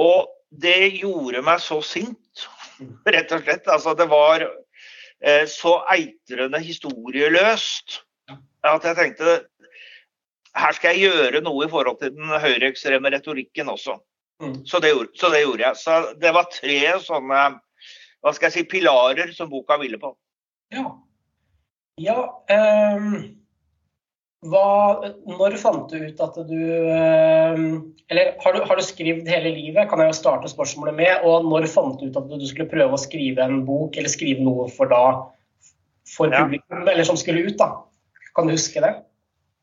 Og 0.02 0.32
det 0.50 0.98
gjorde 0.98 1.44
meg 1.46 1.62
så 1.64 1.78
sint 1.86 2.48
rett 3.06 3.34
og 3.36 3.44
slett. 3.44 3.68
Altså, 3.68 3.96
det 3.98 4.08
var 4.12 4.46
eh, 4.46 5.46
så 5.50 5.80
eitrende 5.92 6.62
historieløst 6.64 8.02
at 8.62 8.86
jeg 8.86 8.98
tenkte 8.98 9.40
her 10.58 10.76
skal 10.76 10.94
jeg 10.94 11.10
gjøre 11.10 11.42
noe 11.42 11.66
i 11.66 11.72
forhold 11.72 11.98
til 12.02 12.12
den 12.14 12.30
høyreekstreme 12.30 13.10
retorikken 13.14 13.72
også. 13.72 13.96
Mm. 14.44 14.58
Så, 14.68 14.82
det, 14.84 14.92
så, 15.16 15.30
det, 15.32 15.44
gjorde 15.46 15.64
jeg. 15.64 15.80
Så 15.80 16.00
det 16.22 16.34
var 16.36 16.50
tre 16.52 16.80
sånne 17.06 17.44
hva 18.22 18.34
skal 18.36 18.50
jeg 18.50 18.54
si, 18.54 18.64
pilarer 18.70 19.32
som 19.34 19.50
boka 19.50 19.80
ville 19.82 19.98
på. 20.02 20.12
Ja. 20.76 20.92
ja 21.98 22.18
um 22.54 23.41
hva, 24.42 25.12
når 25.30 25.56
fant 25.62 25.92
du 25.92 26.00
ut 26.02 26.22
at 26.26 26.38
du 26.50 26.62
eh, 26.90 27.60
Eller 28.10 28.32
har 28.42 28.56
du, 28.56 28.64
har 28.66 28.80
du 28.80 28.82
skrevet 28.82 29.30
hele 29.30 29.52
livet, 29.54 29.86
kan 29.90 30.02
jeg 30.02 30.10
jo 30.10 30.18
starte 30.18 30.50
spørsmålet 30.50 30.98
med. 30.98 31.28
Og 31.28 31.46
når 31.46 31.68
fant 31.70 32.00
du 32.02 32.10
ut 32.10 32.18
at 32.18 32.32
du 32.32 32.48
skulle 32.50 32.72
prøve 32.72 32.98
å 32.98 33.02
skrive 33.02 33.46
en 33.46 33.62
bok, 33.68 34.00
eller 34.00 34.10
skrive 34.10 34.42
noe 34.46 34.66
for 34.74 34.90
da 34.90 35.04
for 36.10 36.34
ja. 36.34 36.42
publikum, 36.42 36.82
eller 36.90 37.06
som 37.08 37.20
skulle 37.20 37.46
ut? 37.46 37.60
da? 37.62 37.70
Kan 38.36 38.50
du 38.50 38.56
huske 38.56 38.82
det? 38.84 38.96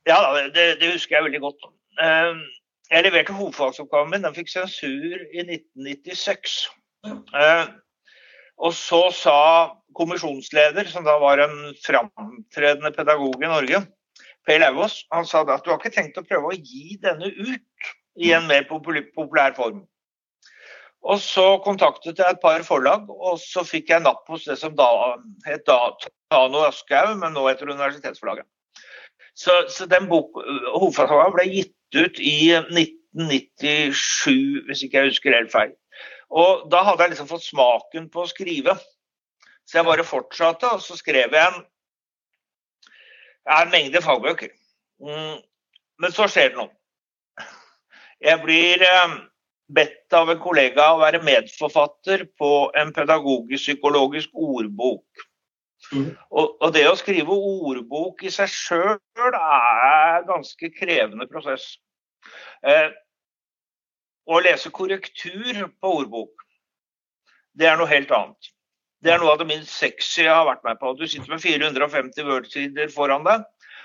Ja, 0.09 0.21
det, 0.55 0.69
det 0.81 0.95
husker 0.95 1.19
jeg 1.19 1.27
veldig 1.27 1.43
godt. 1.43 1.69
Eh, 1.99 2.39
jeg 2.95 3.05
leverte 3.05 3.35
hovedfagsoppgaven 3.37 4.15
min, 4.15 4.25
den 4.25 4.39
fikk 4.39 4.55
sensur 4.55 5.19
i 5.35 5.43
1996. 5.43 6.55
Og 8.59 8.73
så 8.75 9.03
sa 9.15 9.41
kommisjonsleder, 9.99 10.89
som 10.89 11.05
da 11.07 11.19
var 11.21 11.43
en 11.43 11.75
framtredende 11.83 12.95
pedagog 12.95 13.43
i 13.43 13.51
Norge, 13.51 13.83
Per 14.49 14.63
Lauvås 14.63 15.03
han 15.13 15.27
sa 15.29 15.43
da 15.45 15.59
at 15.59 15.67
du 15.67 15.73
har 15.73 15.81
ikke 15.81 15.93
tenkt 15.93 16.17
å 16.17 16.25
prøve 16.25 16.51
å 16.51 16.57
gi 16.57 16.97
denne 17.03 17.29
ut 17.29 17.93
i 18.19 18.33
en 18.35 18.49
mer 18.49 18.67
populær 18.69 19.55
form. 19.57 19.83
Og 21.09 21.21
så 21.23 21.45
kontaktet 21.63 22.19
jeg 22.19 22.35
et 22.35 22.41
par 22.43 22.65
forlag, 22.67 23.07
og 23.09 23.39
så 23.39 23.63
fikk 23.67 23.93
jeg 23.93 24.03
napp 24.03 24.27
hos 24.33 24.49
det 24.49 24.57
som 24.59 24.75
da 24.77 24.89
het 25.47 25.69
Tano 25.69 26.65
Aschehoug, 26.67 27.21
men 27.21 27.37
nå 27.37 27.45
heter 27.47 27.71
Universitetsforlaget. 27.71 28.49
Så, 29.39 29.55
så 29.71 29.87
den 29.87 30.09
bok, 30.11 30.41
hovedforfatteren 30.75 31.37
ble 31.37 31.45
gitt 31.53 31.75
ut 31.95 32.19
i 32.19 32.51
1997, 32.59 34.65
hvis 34.67 34.83
ikke 34.85 34.99
jeg 34.99 35.13
husker 35.13 35.37
helt 35.37 35.55
feil. 35.55 35.77
Og 36.29 36.67
da 36.73 36.83
hadde 36.89 37.05
jeg 37.05 37.15
liksom 37.15 37.31
fått 37.31 37.47
smaken 37.47 38.09
på 38.13 38.25
å 38.25 38.31
skrive. 38.31 38.75
Så 39.69 39.79
jeg 39.79 39.87
bare 39.87 40.09
fortsatte, 40.09 40.73
og 40.75 40.83
så 40.83 40.99
skrev 40.99 41.37
jeg 41.37 41.45
en, 41.45 41.63
en 43.49 43.73
mengde 43.73 44.03
fagbøker. 44.05 44.53
Mm, 45.01 45.41
men 46.03 46.15
så 46.15 46.29
skjer 46.31 46.53
det 46.53 46.61
noe. 46.61 46.73
Jeg 48.25 48.43
blir 48.43 48.83
eh, 48.83 49.17
bedt 49.75 50.15
av 50.17 50.31
en 50.33 50.41
kollega 50.43 50.91
å 50.93 51.01
være 51.03 51.23
medforfatter 51.25 52.27
på 52.41 52.53
en 52.79 52.93
pedagogisk-psykologisk 52.97 54.33
ordbok. 54.35 55.27
Mm. 55.93 56.09
Og, 56.35 56.57
og, 56.59 56.73
det 56.75 56.85
å 56.91 56.97
skrive 56.99 57.35
ordbok 57.35 58.25
i 58.27 58.33
seg 58.35 58.51
sjøl 58.51 58.97
er 59.29 60.19
en 60.19 60.27
ganske 60.29 60.73
krevende 60.75 61.29
prosess. 61.31 61.77
Eh, 62.67 62.91
å 64.29 64.41
lese 64.45 64.73
korrektur 64.75 65.69
på 65.81 65.93
ordbok, 66.03 66.45
det 67.57 67.69
er 67.71 67.79
noe 67.79 67.89
helt 67.91 68.11
annet. 68.13 68.51
Det 69.05 69.13
er 69.15 69.21
noe 69.23 69.35
av 69.35 69.39
det 69.39 69.47
minst 69.47 69.71
sexy 69.71 70.25
jeg 70.25 70.35
har 70.35 70.47
vært 70.49 70.65
med 70.67 70.79
på. 70.81 70.91
Du 70.99 71.05
sitter 71.07 71.31
med 71.31 71.43
450 71.43 72.27
Word-sider 72.27 72.91
foran 72.91 73.27
deg, 73.27 73.45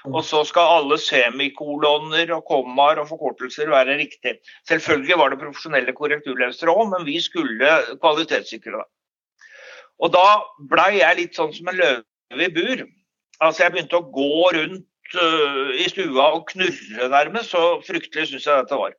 og 0.10 0.24
så 0.26 0.42
skal 0.48 0.80
alle 0.80 0.98
semikoloner 1.00 2.34
og 2.36 2.48
kommaer 2.50 3.00
og 3.04 3.12
forkortelser 3.12 3.70
være 3.72 4.00
riktig. 4.02 4.40
Selvfølgelig 4.68 5.20
var 5.22 5.32
det 5.32 5.40
profesjonelle 5.44 5.94
korrekturlesere 5.96 6.74
òg, 6.74 6.90
men 6.96 7.06
vi 7.08 7.20
skulle 7.24 7.76
kvalitetssikre 8.02 8.80
det. 8.80 8.88
Og 10.02 10.12
da 10.16 10.26
blei 10.72 10.98
jeg 10.98 11.20
litt 11.20 11.38
sånn 11.38 11.54
som 11.56 11.70
en 11.70 11.78
løve 11.78 12.48
i 12.48 12.50
bur. 12.52 12.84
Altså 13.44 13.64
jeg 13.68 13.76
begynte 13.76 14.00
å 14.00 14.10
gå 14.16 14.50
rundt 14.58 15.16
uh, 15.20 15.72
i 15.78 15.86
stua 15.92 16.32
og 16.40 16.50
knurre 16.50 17.10
nærmest, 17.14 17.54
så 17.54 17.78
fryktelig 17.86 18.32
syns 18.32 18.50
jeg 18.50 18.66
dette 18.66 18.82
var. 18.82 18.98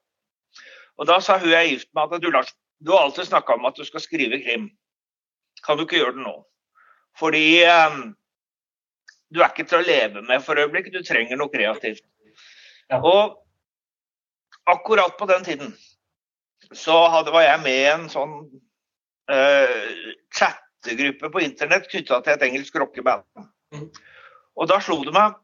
Og 0.95 1.11
da 1.11 1.19
sa 1.19 1.41
hun 1.43 1.51
jeg 1.51 1.59
er 1.59 1.73
gift 1.73 1.91
med 1.97 2.15
at 2.15 2.23
du, 2.23 2.31
Lars, 2.31 2.55
du 2.79 2.95
har 2.95 3.09
alltid 3.09 3.27
snakka 3.29 3.59
om 3.59 3.67
at 3.67 3.77
du 3.77 3.85
skal 3.85 4.03
skrive 4.05 4.39
krim. 4.47 4.71
Kan 5.65 5.79
du 5.79 5.85
ikke 5.87 6.01
gjøre 6.01 6.17
det 6.19 6.25
nå? 6.27 6.35
Fordi 7.19 7.47
um, 7.71 8.03
du 9.31 9.41
er 9.41 9.53
ikke 9.53 9.67
til 9.71 9.81
å 9.81 9.87
leve 9.87 10.25
med 10.27 10.43
for 10.45 10.59
øyeblikket, 10.59 10.97
du 10.97 11.07
trenger 11.07 11.39
noe 11.39 11.53
kreativt. 11.53 12.05
Ja. 12.91 12.99
Og 13.01 13.39
akkurat 14.71 15.17
på 15.19 15.29
den 15.31 15.47
tiden 15.47 15.75
så 16.75 17.05
hadde, 17.13 17.33
var 17.33 17.45
jeg 17.45 17.63
med 17.63 17.79
i 17.79 17.89
en 17.93 18.09
sånn 18.13 18.35
uh, 19.31 19.95
chattegruppe 20.35 21.31
på 21.31 21.45
internett 21.45 21.89
knytta 21.91 22.21
til 22.25 22.35
et 22.35 22.45
engelsk 22.49 22.77
rockeband. 22.83 23.25
Mm. 23.75 23.89
Og 24.55 24.71
da 24.71 24.81
slo 24.83 25.01
det 25.07 25.15
meg 25.15 25.39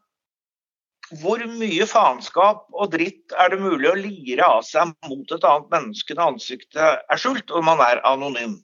hvor 1.19 1.41
mye 1.43 1.85
faenskap 1.89 2.67
og 2.71 2.91
dritt 2.93 3.33
er 3.35 3.51
det 3.51 3.59
mulig 3.59 3.89
å 3.89 3.97
lire 3.99 4.47
av 4.47 4.61
seg 4.63 4.93
mot 5.09 5.33
et 5.35 5.47
annet 5.47 5.73
menneske 5.73 6.15
når 6.15 6.35
ansiktet 6.37 7.01
er 7.03 7.19
skjult 7.19 7.51
og 7.51 7.65
man 7.67 7.83
er 7.83 7.99
anonym? 8.07 8.61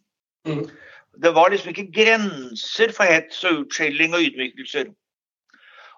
Mm. 0.47 0.63
Det 1.17 1.33
var 1.33 1.49
liksom 1.49 1.71
ikke 1.73 1.91
grenser 1.93 2.93
for 2.95 3.09
hets 3.09 3.41
og 3.47 3.63
utskjelling 3.63 4.13
og 4.13 4.25
ydmykelser. 4.27 4.91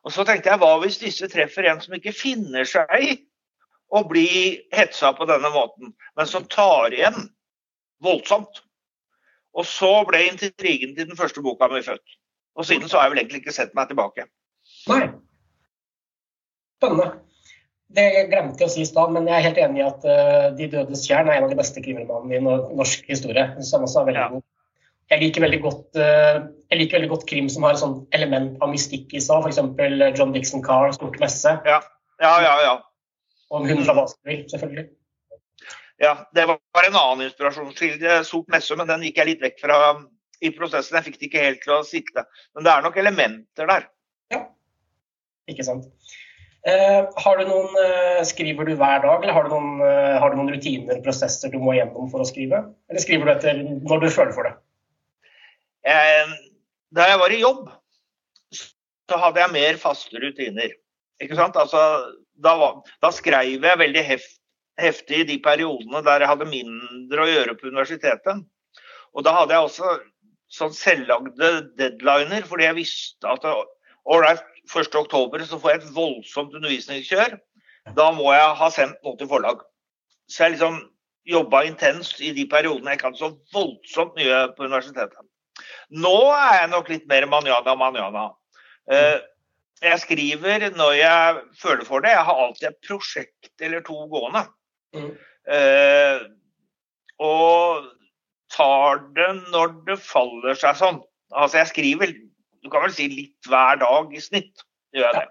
Og 0.07 0.13
så 0.15 0.23
tenkte 0.27 0.51
jeg, 0.51 0.61
hva 0.61 0.77
hvis 0.79 0.99
disse 1.01 1.27
treffer 1.31 1.67
en 1.67 1.81
som 1.83 1.95
ikke 1.97 2.15
finner 2.15 2.67
seg 2.67 2.93
i 3.03 3.11
å 3.91 4.05
bli 4.07 4.29
hetsa 4.75 5.11
på 5.17 5.27
denne 5.27 5.51
måten, 5.51 5.91
men 6.15 6.29
som 6.29 6.47
tar 6.47 6.95
igjen 6.95 7.27
voldsomt? 8.03 8.63
Og 9.57 9.65
så 9.67 9.91
ble 10.07 10.27
intrigen 10.29 10.93
til 10.95 11.09
den 11.09 11.17
første 11.19 11.43
boka 11.43 11.67
mi 11.71 11.81
født. 11.83 12.19
Og 12.59 12.67
siden 12.67 12.87
så 12.89 12.99
har 12.99 13.07
jeg 13.07 13.15
vel 13.15 13.23
egentlig 13.23 13.41
ikke 13.43 13.55
sett 13.55 13.75
meg 13.75 13.89
tilbake. 13.89 14.27
Nei. 14.91 15.01
Spennende. 16.79 17.09
Det 17.89 18.05
glemte 18.29 18.61
jeg 18.61 18.69
å 18.69 18.71
si 18.71 18.83
i 18.85 18.87
stad, 18.87 19.11
men 19.15 19.25
jeg 19.27 19.35
er 19.35 19.45
helt 19.47 19.59
enig 19.63 19.81
i 19.81 19.87
at 19.87 20.03
uh, 20.05 20.49
'De 20.53 20.67
dødes 20.69 21.07
tjern' 21.07 21.31
er 21.31 21.39
en 21.39 21.47
av 21.47 21.51
de 21.51 21.57
beste 21.57 21.81
krimromanene 21.81 22.37
i 22.37 22.75
norsk 22.77 23.07
historie. 23.09 23.47
Som 23.65 23.87
også 23.87 24.03
er 24.03 24.11
veldig 24.11 24.27
god. 24.35 24.45
Jeg 25.09 25.23
liker, 25.23 25.41
veldig 25.41 25.59
godt, 25.63 25.87
uh, 25.97 26.43
jeg 26.69 26.81
liker 26.83 26.99
veldig 26.99 27.09
godt 27.09 27.25
krim 27.29 27.47
som 27.49 27.65
har 27.65 27.73
et 27.73 27.81
sånt 27.81 28.13
element 28.13 28.59
av 28.61 28.69
mystikk 28.69 29.15
i 29.17 29.23
seg. 29.23 29.41
F.eks. 29.47 29.57
John 30.19 30.35
Dixon 30.35 30.61
Carr, 30.65 30.93
'Stort 30.93 31.17
messe'. 31.21 31.55
Ja, 31.65 31.79
ja, 32.21 32.33
ja. 32.45 32.55
ja. 32.67 32.75
Og 33.49 33.65
'Hun 33.65 33.81
fra 33.87 33.97
Baskerville', 33.97 34.45
selvfølgelig. 34.51 34.85
Ja, 35.99 36.13
det 36.35 36.45
var 36.47 36.85
en 36.85 36.95
annen 36.95 37.25
inspirasjonskilde, 37.25 38.23
'Sort 38.23 38.47
messe', 38.53 38.77
men 38.77 38.87
den 38.87 39.07
gikk 39.07 39.17
jeg 39.17 39.31
litt 39.33 39.43
vekk 39.43 39.59
fra 39.65 39.79
i 40.45 40.53
prosessen. 40.55 40.95
Jeg 40.99 41.09
fikk 41.09 41.19
det 41.19 41.29
ikke 41.29 41.45
helt 41.47 41.61
til 41.65 41.75
å 41.75 41.83
sitte. 41.87 42.25
Men 42.55 42.67
det 42.67 42.73
er 42.73 42.85
nok 42.85 43.01
elementer 43.01 43.69
der. 43.73 43.89
Ja, 44.33 44.45
ikke 45.51 45.65
sant. 45.67 45.89
Uh, 46.67 47.07
har 47.23 47.39
du 47.39 47.47
noen, 47.47 47.75
uh, 47.79 48.21
skriver 48.27 48.67
du 48.67 48.73
hver 48.75 49.01
dag, 49.03 49.21
eller 49.23 49.35
har 49.35 49.45
du, 49.47 49.53
noen, 49.53 49.79
uh, 49.79 50.17
har 50.19 50.31
du 50.31 50.37
noen 50.37 50.51
rutiner 50.51 50.99
prosesser 51.05 51.51
du 51.53 51.57
må 51.63 51.77
gjennom 51.77 52.09
for 52.11 52.21
å 52.21 52.27
skrive? 52.27 52.65
Eller 52.91 53.03
skriver 53.03 53.29
du 53.29 53.31
etter 53.31 53.61
når 53.63 54.03
du 54.03 54.09
føler 54.11 54.35
for 54.35 54.47
det? 54.47 54.57
Da 55.85 57.07
jeg 57.11 57.21
var 57.21 57.33
i 57.33 57.41
jobb, 57.41 57.69
så 59.09 59.17
hadde 59.17 59.41
jeg 59.41 59.53
mer 59.55 59.79
faste 59.81 60.21
rutiner. 60.21 60.73
Ikke 61.23 61.37
sant? 61.37 61.57
Altså, 61.59 61.81
da, 62.39 62.53
da 63.03 63.11
skrev 63.13 63.65
jeg 63.65 63.81
veldig 63.81 64.03
heft, 64.05 64.37
heftig 64.79 65.23
i 65.23 65.27
de 65.33 65.39
periodene 65.43 66.03
der 66.05 66.23
jeg 66.23 66.31
hadde 66.31 66.51
mindre 66.51 67.25
å 67.25 67.29
gjøre 67.29 67.57
på 67.59 67.67
universitetet. 67.71 68.45
Og 69.17 69.25
da 69.25 69.33
hadde 69.35 69.55
jeg 69.55 69.67
også 69.67 69.97
sånn 70.53 70.73
selvlagde 70.73 71.49
deadliner, 71.77 72.45
fordi 72.47 72.67
jeg 72.67 72.77
visste 72.79 73.29
at 73.29 73.45
ålreit, 74.09 74.45
1.10 74.69 75.45
så 75.49 75.57
får 75.57 75.71
jeg 75.71 75.79
et 75.81 75.93
voldsomt 75.95 76.53
undervisningskjør. 76.53 77.35
Da 77.97 78.11
må 78.13 78.29
jeg 78.35 78.55
ha 78.59 78.69
sendt 78.73 78.99
noe 79.05 79.17
til 79.17 79.29
forlag. 79.31 79.63
Så 80.29 80.45
jeg 80.45 80.55
liksom 80.55 80.77
jobba 81.29 81.63
intenst 81.65 82.21
i 82.21 82.31
de 82.37 82.45
periodene 82.49 82.93
jeg 82.93 83.01
kan 83.01 83.17
så 83.17 83.31
voldsomt 83.53 84.13
mye 84.17 84.43
på 84.57 84.67
universitetet. 84.67 85.28
Nå 85.89 86.15
er 86.35 86.55
jeg 86.61 86.71
nok 86.73 86.89
litt 86.91 87.05
mer 87.11 87.27
manjana 87.31 87.75
manjana. 87.79 88.25
Eh, 88.91 89.19
jeg 89.83 90.01
skriver 90.03 90.67
når 90.75 90.95
jeg 90.97 91.43
føler 91.61 91.85
for 91.87 92.03
det. 92.03 92.13
Jeg 92.15 92.27
har 92.27 92.41
alltid 92.45 92.67
et 92.71 92.81
prosjekt 92.87 93.63
eller 93.63 93.83
to 93.85 94.01
gående. 94.11 94.43
Mm. 94.95 95.11
Eh, 95.55 96.25
og 97.23 97.87
tar 98.53 99.03
det 99.15 99.29
når 99.53 99.75
det 99.87 99.99
faller 100.03 100.57
seg 100.57 100.77
sånn. 100.79 101.01
Altså 101.29 101.61
jeg 101.61 101.71
skriver 101.73 102.15
du 102.59 102.67
kan 102.71 102.83
vel 102.83 102.93
si 102.93 103.07
litt 103.11 103.47
hver 103.47 103.79
dag 103.79 104.11
i 104.15 104.21
snitt. 104.23 104.65
Gjør 104.95 105.07
jeg 105.07 105.21
det. 105.21 105.27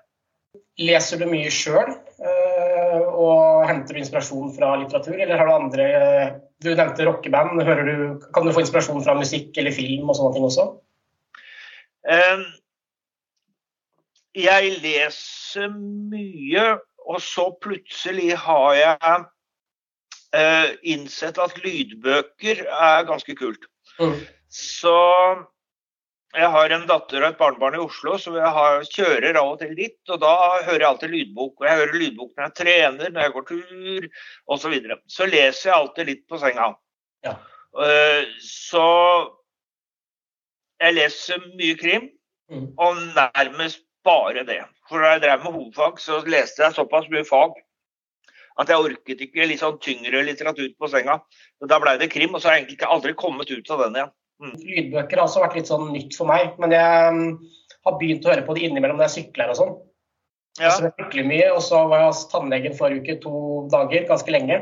Leser 0.79 1.19
du 1.19 1.27
mye 1.27 1.50
sjøl, 1.50 1.88
eh, 2.23 3.00
og 3.09 3.67
henter 3.67 3.97
du 3.97 4.03
inspirasjon 4.03 4.53
fra 4.55 4.77
litteratur, 4.79 5.17
eller 5.19 5.41
har 5.41 5.49
du 5.49 5.55
andre 5.55 5.88
eh, 5.99 6.37
Du 6.62 6.73
nevnte 6.75 7.07
rockeband. 7.07 7.61
Du, 7.62 8.29
kan 8.35 8.47
du 8.47 8.53
få 8.55 8.65
inspirasjon 8.65 9.03
fra 9.05 9.15
musikk 9.19 9.59
eller 9.59 9.75
film 9.75 10.09
og 10.11 10.17
sånne 10.19 10.35
ting 10.35 10.47
også? 10.49 10.65
Jeg 14.38 14.71
leser 14.83 15.71
mye, 15.75 16.65
og 17.07 17.21
så 17.23 17.49
plutselig 17.62 18.33
har 18.43 18.73
jeg 18.79 19.21
eh, 20.35 20.75
innsett 20.95 21.38
at 21.43 21.57
lydbøker 21.62 22.65
er 22.67 23.07
ganske 23.09 23.35
kult. 23.38 23.65
Mm. 23.99 24.19
Så 24.49 24.99
jeg 26.38 26.50
har 26.54 26.73
en 26.75 26.85
datter 26.87 27.23
og 27.23 27.28
et 27.28 27.38
barnebarn 27.38 27.76
i 27.76 27.80
Oslo, 27.83 28.14
så 28.21 28.35
jeg 28.37 28.52
har, 28.57 28.85
kjører 28.95 29.38
av 29.40 29.52
og 29.54 29.59
til 29.62 29.75
dit. 29.78 29.97
Og 30.09 30.21
da 30.23 30.35
hører 30.66 30.85
jeg 30.85 30.88
alltid 30.90 31.14
lydbok. 31.14 31.54
Og 31.59 31.66
jeg 31.66 31.80
hører 31.80 31.99
lydbok 32.02 32.30
når 32.30 32.47
jeg 32.47 32.57
trener, 32.61 33.12
når 33.14 33.26
jeg 33.26 33.35
går 33.35 33.47
tur 33.49 34.07
osv. 34.09 34.62
Så, 34.62 34.73
videre. 34.73 34.99
så 35.11 35.28
leser 35.28 35.71
jeg 35.71 35.76
alltid 35.78 36.11
litt 36.12 36.25
på 36.30 36.40
senga. 36.42 36.68
Ja. 37.26 37.35
Uh, 37.78 38.25
så 38.45 38.87
jeg 40.78 40.95
leser 40.95 41.42
mye 41.59 41.78
krim, 41.78 42.11
mm. 42.52 42.68
og 42.78 43.00
nærmest 43.16 43.83
bare 44.07 44.45
det. 44.47 44.61
For 44.88 45.02
da 45.02 45.16
jeg 45.16 45.25
drev 45.26 45.42
med 45.42 45.57
hovedfag, 45.57 45.99
så 46.00 46.21
leste 46.26 46.64
jeg 46.64 46.78
såpass 46.78 47.11
mye 47.12 47.26
fag 47.26 47.59
at 48.59 48.71
jeg 48.73 48.83
orket 48.83 49.21
ikke 49.23 49.47
litt 49.47 49.61
sånn 49.62 49.76
tyngre 49.83 50.25
litteratur 50.26 50.71
på 50.78 50.88
senga. 50.90 51.21
Da 51.62 51.78
ble 51.83 51.95
det 52.00 52.11
krim, 52.11 52.35
og 52.35 52.42
så 52.42 52.50
har 52.50 52.57
jeg 52.57 52.64
egentlig 52.64 52.78
ikke 52.80 52.95
aldri 52.95 53.12
kommet 53.18 53.52
ut 53.52 53.71
av 53.75 53.85
den 53.85 53.99
igjen. 54.00 54.14
Mm. 54.38 54.54
Lydbøker 54.62 55.18
har 55.18 55.26
også 55.26 55.42
vært 55.42 55.57
litt 55.59 55.71
sånn 55.71 55.88
nytt 55.90 56.14
for 56.14 56.30
meg, 56.30 56.52
men 56.62 56.75
jeg 56.75 57.14
um, 57.14 57.23
har 57.87 57.97
begynt 57.99 58.26
å 58.26 58.33
høre 58.33 58.45
på 58.47 58.54
det 58.54 58.68
innimellom 58.68 59.00
når 59.00 59.09
jeg 59.09 59.16
sykler 59.16 59.50
og 59.52 59.59
sånn. 59.59 59.73
Ja. 60.59 60.71
Så 60.75 60.87
jeg 60.87 60.95
sykler 60.99 61.26
mye, 61.26 61.49
og 61.54 61.62
så 61.66 61.80
var 61.90 62.02
jeg 62.02 62.12
hos 62.12 62.23
tannlegen 62.30 62.76
forrige 62.78 63.02
uke 63.02 63.18
to 63.25 63.40
dager, 63.73 64.07
ganske 64.11 64.35
lenge. 64.35 64.61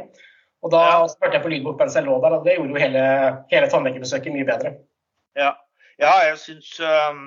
Og 0.64 0.72
da 0.72 0.82
ja. 0.88 0.96
hørte 1.04 1.36
jeg 1.36 1.44
på 1.44 1.52
lydbok 1.52 1.78
mens 1.80 1.96
jeg 1.98 2.06
lå 2.06 2.16
der, 2.24 2.38
og 2.38 2.48
det 2.48 2.56
gjorde 2.56 2.72
jo 2.72 2.82
hele, 2.82 3.04
hele 3.52 3.70
tannlegebesøket 3.72 4.34
mye 4.34 4.48
bedre. 4.48 4.72
Ja, 5.38 5.52
ja 6.00 6.14
jeg 6.30 6.40
syns 6.42 6.72
um, 6.80 7.20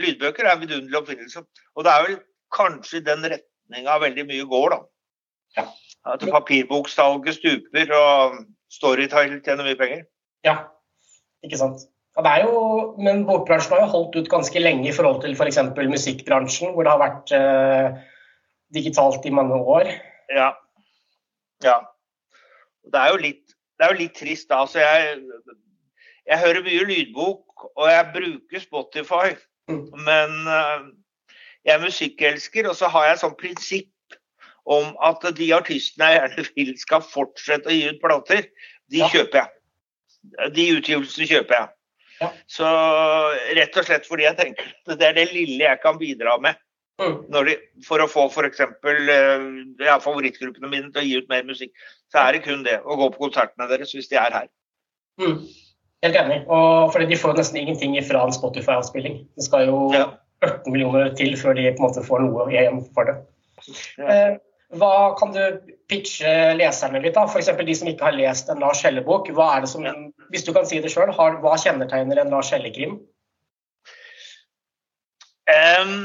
lydbøker 0.00 0.46
er 0.46 0.54
en 0.54 0.62
vidunderlig 0.64 1.00
oppfinnelse. 1.00 1.44
Og 1.74 1.86
det 1.86 1.94
er 1.94 2.06
vel 2.08 2.18
kanskje 2.54 3.00
i 3.00 3.06
den 3.08 3.24
retninga 3.32 3.96
veldig 4.04 4.26
mye 4.28 4.50
går, 4.52 4.76
da. 4.76 4.80
Ja. 5.56 5.66
At 6.12 6.24
papirboksalget 6.28 7.38
stuper 7.38 7.96
og 7.96 8.38
Storytile 8.74 9.40
tjener 9.40 9.64
mye 9.64 9.78
penger. 9.78 10.04
Ja, 10.44 10.58
ikke 11.46 11.60
sant. 11.60 11.86
Ja, 12.14 12.22
det 12.22 12.32
er 12.32 12.44
jo, 12.46 12.58
men 13.02 13.24
bokbransjen 13.26 13.74
har 13.74 13.80
jo 13.82 13.90
holdt 13.90 14.18
ut 14.20 14.30
ganske 14.30 14.60
lenge 14.60 14.86
i 14.86 14.94
forhold 14.94 15.22
til 15.24 15.34
f.eks. 15.34 15.58
For 15.74 15.90
musikkbransjen, 15.90 16.74
hvor 16.74 16.86
det 16.86 16.92
har 16.92 17.02
vært 17.02 17.32
eh, 17.34 17.96
digitalt 18.74 19.26
i 19.26 19.34
mange 19.34 19.58
år. 19.58 19.90
Ja. 20.30 20.52
ja. 21.64 21.80
Det 22.86 23.00
er 23.00 23.10
jo 23.10 23.18
litt, 23.24 23.56
det 23.74 23.86
er 23.86 23.94
jo 23.94 24.00
litt 24.04 24.14
trist, 24.20 24.46
da. 24.52 24.62
Altså, 24.62 24.78
jeg, 24.84 25.18
jeg 26.30 26.42
hører 26.44 26.62
mye 26.68 26.86
lydbok, 26.92 27.66
og 27.74 27.90
jeg 27.90 28.12
bruker 28.14 28.62
Spotify. 28.62 29.34
Mm. 29.72 29.84
Men 30.06 30.38
uh, 30.46 30.86
jeg 31.64 31.74
er 31.74 31.82
musikkelsker, 31.82 32.68
og 32.70 32.78
så 32.78 32.94
har 32.94 33.08
jeg 33.08 33.18
et 33.18 33.24
sånt 33.24 33.40
prinsipp 33.40 34.18
om 34.64 34.94
at 35.04 35.24
de 35.36 35.50
artistene 35.56 36.12
jeg 36.12 36.20
gjerne 36.20 36.44
vil 36.56 36.74
skal 36.80 37.04
fortsette 37.04 37.68
å 37.68 37.74
gi 37.74 37.88
ut 37.90 38.00
plater, 38.00 38.46
de 38.92 39.02
ja. 39.02 39.08
kjøper 39.12 39.42
jeg. 39.42 39.50
De 40.56 40.70
utgivelsene 40.78 41.28
kjøper 41.28 41.58
jeg. 41.58 41.72
Ja. 42.20 42.30
Så 42.50 42.68
rett 43.58 43.80
og 43.80 43.88
slett 43.88 44.06
fordi 44.08 44.26
jeg 44.28 44.38
tenker 44.38 44.70
at 44.70 44.94
det 45.00 45.08
er 45.08 45.18
det 45.18 45.26
lille 45.32 45.66
jeg 45.66 45.82
kan 45.82 45.98
bidra 46.00 46.36
med. 46.42 46.60
Mm. 47.02 47.16
De, 47.34 47.56
for 47.82 48.02
å 48.02 48.06
få 48.10 48.28
f.eks. 48.30 48.60
Eh, 48.62 49.46
ja, 49.82 49.98
favorittgruppene 50.02 50.70
mine 50.70 50.92
til 50.94 51.02
å 51.02 51.06
gi 51.06 51.18
ut 51.18 51.30
mer 51.32 51.46
musikk, 51.48 51.74
så 52.12 52.22
er 52.22 52.36
det 52.36 52.44
kun 52.46 52.62
det. 52.66 52.78
Å 52.84 52.98
gå 53.00 53.10
på 53.14 53.26
konsertene 53.26 53.68
deres 53.70 53.94
hvis 53.96 54.10
de 54.12 54.20
er 54.20 54.36
her. 54.36 54.50
Mm. 55.22 55.40
Helt 56.04 56.18
enig. 56.20 56.40
Og 56.52 56.92
fordi 56.94 57.08
de 57.10 57.18
får 57.18 57.38
nesten 57.38 57.62
ingenting 57.62 57.96
fra 58.06 58.22
en 58.26 58.34
Spotify-avspilling. 58.34 59.22
Det 59.34 59.46
skal 59.46 59.66
jo 59.70 59.78
ja. 59.94 60.08
18 60.44 60.70
millioner 60.70 61.14
til 61.18 61.34
før 61.40 61.56
de 61.58 61.70
på 61.72 61.82
en 61.82 61.88
måte 61.88 62.04
får 62.04 62.26
noe 62.26 62.50
igjen 62.52 62.82
for 62.94 63.10
det. 63.10 63.16
Ja. 63.98 64.04
Eh, 64.04 64.34
hva 64.74 65.14
kan 65.18 65.30
du 65.34 65.40
pitche 65.90 66.54
leserne 66.58 67.02
litt, 67.02 67.14
da? 67.14 67.26
F.eks. 67.28 67.50
de 67.58 67.76
som 67.78 67.90
ikke 67.90 68.08
har 68.08 68.16
lest 68.16 68.48
en 68.50 68.62
Lars 68.62 68.82
Helle-bok. 68.82 69.30
Hva 69.36 69.50
er 69.56 69.64
det 69.64 69.70
som, 69.70 69.86
Hvis 70.30 70.44
du 70.46 70.52
kan 70.52 70.66
si 70.66 70.80
det 70.82 70.92
sjøl, 70.92 71.12
hva 71.14 71.56
kjennetegner 71.60 72.20
en 72.20 72.32
Lars 72.32 72.50
Helle-krim? 72.54 72.98
Um, 75.44 75.96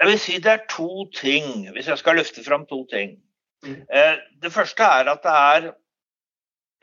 jeg 0.00 0.08
vil 0.08 0.20
si 0.22 0.38
det 0.38 0.52
er 0.52 0.68
to 0.70 1.06
ting, 1.16 1.66
hvis 1.74 1.88
jeg 1.90 1.98
skal 1.98 2.20
løfte 2.20 2.44
fram 2.46 2.66
to 2.70 2.84
ting. 2.92 3.18
Mm. 3.66 3.82
Uh, 3.90 4.16
det 4.42 4.52
første 4.52 4.82
er 4.82 5.10
at 5.12 5.24
det 5.26 5.34
er 5.34 5.72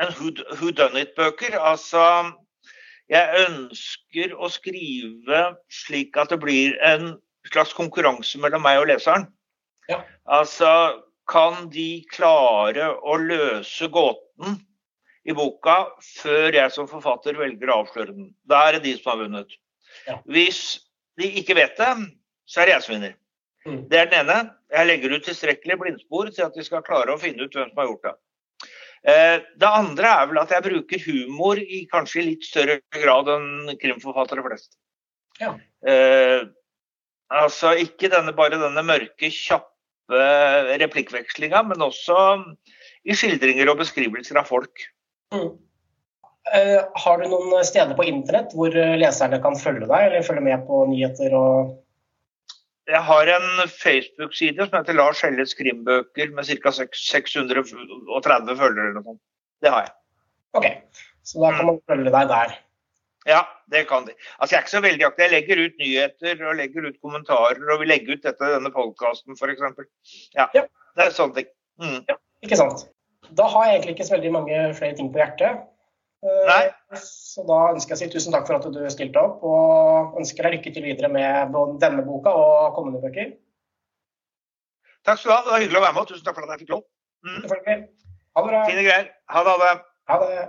en 0.04 0.14
who 0.60 0.72
done 0.72 1.02
it-bøker. 1.02 1.58
Altså 1.60 2.04
jeg 3.08 3.46
ønsker 3.48 4.36
å 4.36 4.50
skrive 4.52 5.44
slik 5.72 6.18
at 6.20 6.34
det 6.34 6.42
blir 6.44 6.76
en 6.84 7.14
slags 7.48 7.72
konkurranse 7.76 8.40
mellom 8.44 8.66
meg 8.66 8.82
og 8.82 8.90
leseren. 8.90 9.30
Ja. 9.88 10.02
Altså, 10.28 10.70
kan 11.32 11.70
de 11.72 12.04
klare 12.12 12.90
å 13.00 13.16
løse 13.22 13.88
gåten 13.92 14.60
i 15.28 15.36
boka 15.36 15.78
før 16.22 16.56
jeg 16.56 16.74
som 16.74 16.88
forfatter 16.90 17.38
velger 17.40 17.72
å 17.72 17.82
avsløre 17.84 18.14
den? 18.16 18.30
Da 18.48 18.64
er 18.68 18.78
det 18.78 18.86
de 18.88 18.94
som 18.98 19.12
har 19.12 19.24
vunnet. 19.26 19.58
Ja. 20.08 20.20
Hvis 20.30 20.62
de 21.20 21.30
ikke 21.42 21.58
vet 21.58 21.76
det, 21.80 21.90
så 22.48 22.62
er 22.62 22.70
det 22.70 22.78
jeg 22.78 22.86
som 22.86 22.96
vinner. 22.96 23.18
Mm. 23.68 23.82
Det 23.92 24.00
er 24.00 24.08
den 24.12 24.22
ene. 24.24 24.38
Jeg 24.72 24.88
legger 24.88 25.16
ut 25.16 25.28
tilstrekkelig 25.28 25.78
blindspor 25.82 26.32
til 26.32 26.46
at 26.48 26.56
de 26.56 26.64
skal 26.64 26.86
klare 26.86 27.14
å 27.14 27.20
finne 27.20 27.44
ut 27.44 27.56
hvem 27.56 27.72
som 27.72 27.82
har 27.82 27.90
gjort 27.90 28.08
det. 28.08 28.16
Eh, 29.08 29.38
det 29.60 29.70
andre 29.70 30.12
er 30.22 30.30
vel 30.32 30.42
at 30.42 30.52
jeg 30.56 30.66
bruker 30.66 31.04
humor 31.06 31.60
i 31.62 31.84
kanskje 31.92 32.26
litt 32.26 32.48
større 32.48 32.80
grad 32.96 33.30
enn 33.32 33.74
krimforfattere 33.82 34.44
flest. 34.46 34.78
Ja. 35.42 35.54
Eh, 35.88 36.48
altså 37.32 37.76
ikke 37.84 38.12
denne, 38.12 38.34
bare 38.36 38.60
denne 38.60 38.84
mørke, 38.86 39.32
kjappe 39.32 39.74
replikkvekslinga, 40.80 41.66
men 41.68 41.84
også 41.84 42.18
i 43.08 43.16
skildringer 43.16 43.68
og 43.72 43.82
beskrivelser 43.84 44.40
av 44.40 44.48
folk. 44.48 44.88
Mm. 45.36 45.50
Uh, 46.48 46.80
har 47.04 47.20
du 47.20 47.28
noen 47.28 47.66
steder 47.68 47.98
på 47.98 48.06
internett 48.08 48.54
hvor 48.56 48.72
leserne 48.72 49.42
kan 49.44 49.58
følge 49.60 49.88
deg, 49.90 50.06
eller 50.08 50.24
følge 50.24 50.46
med 50.46 50.64
på 50.68 50.86
nyheter 50.88 51.34
Jeg 52.88 53.02
har 53.10 53.32
en 53.34 53.50
Facebook-side 53.68 54.70
som 54.70 54.78
heter 54.78 54.96
Lars 54.96 55.24
Helles 55.26 55.58
krimbøker 55.60 56.32
med 56.36 56.48
ca. 56.48 56.72
630 56.72 58.56
følgere 58.56 58.94
eller 58.94 59.02
noe. 59.02 59.20
Det 59.60 59.74
har 59.74 59.90
jeg. 59.90 59.94
OK, 60.56 60.70
så 61.28 61.44
da 61.44 61.52
kan 61.58 61.68
man 61.68 61.84
følge 61.92 62.14
deg 62.16 62.32
der. 62.32 62.56
Ja, 63.28 63.42
det 63.72 63.84
kan 63.90 64.06
de. 64.08 64.14
Altså, 64.40 64.56
jeg 64.56 64.58
er 64.58 64.64
ikke 64.64 64.72
så 64.72 64.82
veldig 64.82 65.06
aktiv. 65.06 65.24
Jeg 65.26 65.34
legger 65.34 65.64
ut 65.66 65.82
nyheter 65.82 66.44
og 66.48 66.60
legger 66.62 66.86
ut 66.88 67.02
kommentarer, 67.04 67.64
og 67.74 67.82
vi 67.82 67.90
legger 67.90 68.16
ut 68.16 68.24
dette 68.24 68.52
denne 68.54 68.72
podkasten 68.72 69.36
f.eks. 69.36 69.90
Ja, 70.38 70.48
ja. 70.56 70.64
Det 70.96 71.04
er 71.04 71.12
sånne 71.16 71.42
ting. 71.42 71.50
Mm. 71.84 72.00
Ja, 72.08 72.16
ikke 72.46 72.60
sant. 72.60 72.88
Da 73.36 73.48
har 73.52 73.66
jeg 73.66 73.76
egentlig 73.76 73.96
ikke 73.98 74.08
så 74.08 74.16
veldig 74.16 74.32
mange 74.36 74.62
flere 74.78 74.96
ting 74.96 75.10
på 75.14 75.20
hjertet. 75.22 75.66
Eh, 76.26 76.44
Nei. 76.50 76.62
Så 77.02 77.44
da 77.48 77.58
ønsker 77.74 77.94
jeg 77.94 77.98
å 77.98 78.02
si 78.04 78.14
tusen 78.16 78.36
takk 78.36 78.48
for 78.50 78.58
at 78.58 78.70
du 78.74 78.80
stilte 78.94 79.22
opp, 79.22 79.44
og 79.46 80.18
ønsker 80.22 80.48
deg 80.48 80.58
lykke 80.58 80.74
til 80.76 80.88
videre 80.88 81.12
med 81.14 81.52
både 81.54 81.78
denne 81.84 82.06
boka 82.08 82.34
og 82.34 82.78
kommende 82.78 83.02
bøker. 83.04 83.36
Takk 85.08 85.22
skal 85.22 85.32
du 85.32 85.36
ha. 85.36 85.42
Det 85.46 85.54
var 85.54 85.64
hyggelig 85.64 85.82
å 85.82 85.86
være 85.86 85.98
med. 85.98 86.10
Tusen 86.10 86.26
takk 86.26 86.40
for 86.40 86.48
at 86.48 86.56
jeg 86.56 86.66
fikk 86.66 86.74
lov. 86.76 86.86
Mm. 87.28 87.44
Ha 88.38 88.44
det 88.44 88.50
bra. 88.52 88.64
Fine 88.70 88.88
greier. 88.88 89.12
Ha 89.34 89.44
det. 89.44 89.54
Ha 89.54 89.60
det. 89.64 89.76
Ha 90.12 90.18
det. 90.24 90.48